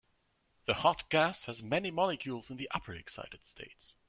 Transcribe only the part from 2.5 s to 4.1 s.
the upper excited states.